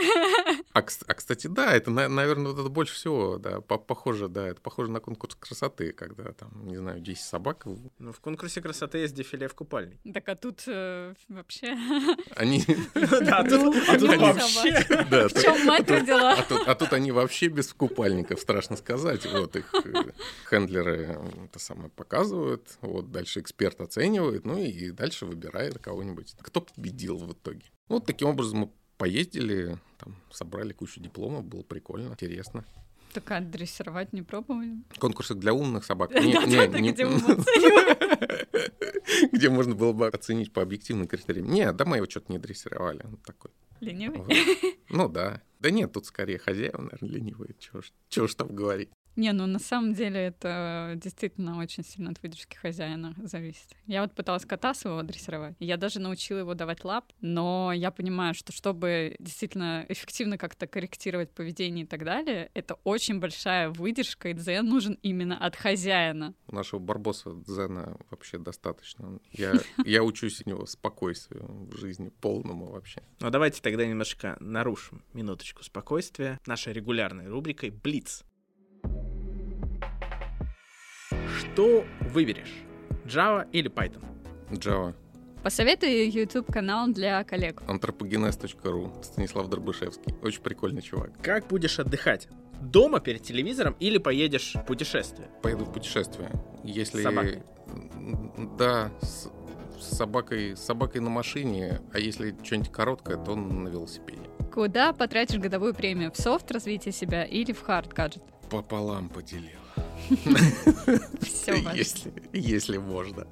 [0.76, 4.90] А, а, кстати, да, это, наверное, вот это больше всего, да, похоже, да, это похоже
[4.90, 7.64] на конкурс красоты, когда там, не знаю, 10 собак.
[7.98, 9.98] Ну, в конкурсе красоты есть дефиле в купальник.
[10.12, 11.74] Так, а тут э, вообще...
[12.36, 12.62] Они...
[12.94, 14.84] Да, а тут а вообще...
[14.84, 16.44] В чем мать родила?
[16.66, 19.24] А тут они вообще без купальников, страшно сказать.
[19.32, 20.12] Вот их э,
[20.50, 26.34] хендлеры это самое показывают, вот дальше эксперт оценивает, ну и дальше выбирает кого-нибудь.
[26.42, 27.64] Кто победил в итоге?
[27.88, 32.64] Вот таким образом мы поездили, там, собрали кучу дипломов, было прикольно, интересно.
[33.12, 34.76] Так а дрессировать не пробовали?
[34.98, 36.10] Конкурсы для умных собак.
[39.32, 41.48] Где можно было бы оценить по объективным критериям.
[41.48, 43.02] Не, да мы его что-то не дрессировали.
[43.04, 43.50] Он такой.
[43.80, 44.22] Ленивый?
[44.90, 45.40] Ну да.
[45.60, 47.54] Да нет, тут скорее хозяева, наверное, ленивые.
[48.08, 48.90] Чего ж там говорить.
[49.16, 53.74] Не, ну на самом деле это действительно очень сильно от выдержки хозяина зависит.
[53.86, 55.56] Я вот пыталась кота своего дрессировать.
[55.58, 61.30] Я даже научила его давать лап, но я понимаю, что чтобы действительно эффективно как-то корректировать
[61.30, 66.34] поведение и так далее, это очень большая выдержка, и дзен нужен именно от хозяина.
[66.48, 69.18] У нашего барбоса дзена вообще достаточно.
[69.32, 73.02] Я, я учусь у него спокойствию в жизни полному вообще.
[73.20, 78.24] Ну давайте тогда немножко нарушим минуточку спокойствия нашей регулярной рубрикой «Блиц».
[81.56, 82.52] Что выберешь?
[83.06, 84.04] Java или Python?
[84.50, 84.94] Java.
[85.42, 87.62] Посоветуй YouTube-канал для коллег.
[87.66, 88.92] Антропогенез.ру.
[89.02, 90.14] Станислав Дробышевский.
[90.20, 91.12] Очень прикольный чувак.
[91.22, 92.28] Как будешь отдыхать?
[92.60, 95.30] Дома перед телевизором или поедешь в путешествие?
[95.40, 96.30] Поеду в путешествие.
[96.62, 97.00] Если...
[97.00, 97.42] С собакой?
[98.58, 99.30] Да, с,
[99.80, 104.28] с собакой, с собакой на машине, а если что-нибудь короткое, то на велосипеде.
[104.52, 106.12] Куда потратишь годовую премию?
[106.12, 108.22] В софт развитие себя или в хард гаджет?
[108.50, 109.60] Пополам поделил.
[111.20, 113.26] Все если, если можно.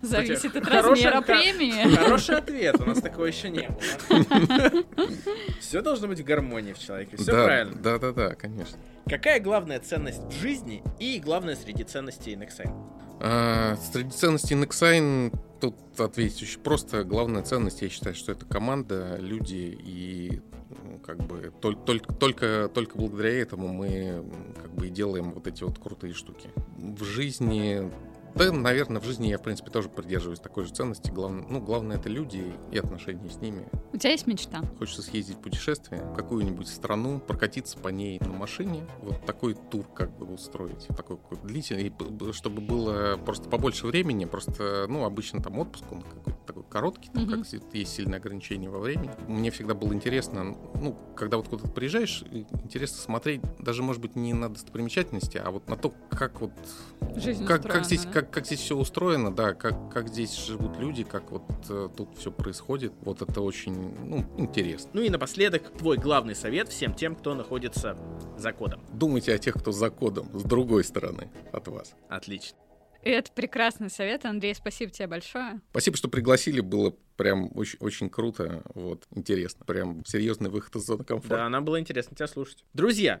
[0.00, 1.94] Зависит от размера премии.
[1.96, 4.84] Хороший ответ, у нас такого еще не было.
[5.60, 7.76] Все должно быть в гармонии в человеке, все правильно.
[7.76, 8.78] Да, да, да, конечно.
[9.06, 12.72] Какая главная ценность в жизни и главная среди ценностей Nexine?
[13.20, 17.04] А, среди ценностей Nexine тут ответить очень просто.
[17.04, 20.40] Главная ценность, я считаю, что это команда, люди и
[21.04, 24.24] как бы только, только, только благодаря этому мы
[24.60, 26.50] как бы и делаем вот эти вот крутые штуки.
[26.76, 27.90] В жизни
[28.34, 31.10] Да, наверное, в жизни я, в принципе, тоже придерживаюсь такой же ценности.
[31.10, 33.68] Главное, ну, главное это люди и отношения с ними.
[33.92, 34.62] У тебя есть мечта?
[34.78, 39.86] Хочется съездить в путешествие в какую-нибудь страну, прокатиться по ней на машине, вот такой тур
[39.94, 41.92] как бы устроить, такой длительный,
[42.32, 47.24] чтобы было просто побольше времени, просто, ну, обычно там отпуск, он какой-то такой короткий, там,
[47.24, 47.60] mm-hmm.
[47.60, 49.10] как есть сильное ограничение во времени.
[49.28, 52.24] Мне всегда было интересно, ну, когда вот куда-то приезжаешь,
[52.64, 56.52] интересно смотреть даже, может быть, не на достопримечательности, а вот на то, как вот...
[57.14, 58.12] Жизнь как, устроена, как здесь, да?
[58.12, 62.16] как, как здесь все устроено, да, как, как здесь живут люди, как вот э, тут
[62.16, 62.94] все происходит.
[63.02, 64.90] Вот это очень, ну, интересно.
[64.94, 67.98] Ну и напоследок, твой главный совет всем тем, кто находится
[68.38, 68.80] за кодом.
[68.94, 71.94] Думайте о тех, кто за кодом, с другой стороны от вас.
[72.08, 72.56] Отлично.
[73.02, 75.60] И это прекрасный совет, Андрей, спасибо тебе большое.
[75.70, 81.04] Спасибо, что пригласили, было прям очень, очень круто, вот, интересно, прям серьезный выход из зоны
[81.04, 81.36] комфорта.
[81.36, 82.64] Да, нам было интересно тебя слушать.
[82.72, 83.20] Друзья,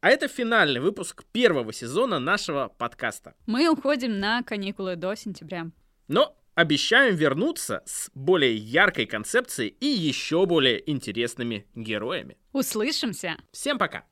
[0.00, 3.34] а это финальный выпуск первого сезона нашего подкаста.
[3.46, 5.70] Мы уходим на каникулы до сентября.
[6.08, 12.36] Но обещаем вернуться с более яркой концепцией и еще более интересными героями.
[12.52, 13.36] Услышимся!
[13.52, 14.04] Всем пока!